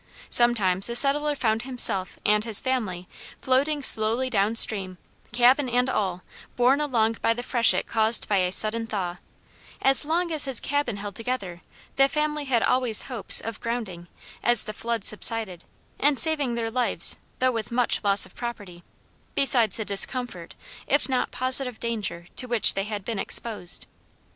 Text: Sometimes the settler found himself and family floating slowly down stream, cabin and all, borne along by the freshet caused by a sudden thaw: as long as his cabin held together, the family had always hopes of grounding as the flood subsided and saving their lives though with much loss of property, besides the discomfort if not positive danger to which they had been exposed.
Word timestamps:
Sometimes 0.31 0.87
the 0.87 0.95
settler 0.95 1.35
found 1.35 1.61
himself 1.61 2.17
and 2.25 2.43
family 2.57 3.07
floating 3.39 3.83
slowly 3.83 4.31
down 4.31 4.55
stream, 4.55 4.97
cabin 5.31 5.69
and 5.69 5.91
all, 5.91 6.23
borne 6.55 6.81
along 6.81 7.17
by 7.21 7.35
the 7.35 7.43
freshet 7.43 7.85
caused 7.85 8.27
by 8.27 8.37
a 8.37 8.51
sudden 8.51 8.87
thaw: 8.87 9.17
as 9.79 10.03
long 10.03 10.31
as 10.31 10.45
his 10.45 10.59
cabin 10.59 10.97
held 10.97 11.13
together, 11.13 11.59
the 11.97 12.09
family 12.09 12.45
had 12.45 12.63
always 12.63 13.03
hopes 13.03 13.41
of 13.41 13.61
grounding 13.61 14.07
as 14.43 14.63
the 14.63 14.73
flood 14.73 15.05
subsided 15.05 15.65
and 15.99 16.17
saving 16.17 16.55
their 16.55 16.71
lives 16.71 17.17
though 17.37 17.51
with 17.51 17.71
much 17.71 18.03
loss 18.03 18.25
of 18.25 18.33
property, 18.33 18.83
besides 19.35 19.77
the 19.77 19.85
discomfort 19.85 20.55
if 20.87 21.07
not 21.07 21.29
positive 21.29 21.79
danger 21.79 22.25
to 22.35 22.47
which 22.47 22.73
they 22.73 22.85
had 22.85 23.05
been 23.05 23.19
exposed. 23.19 23.85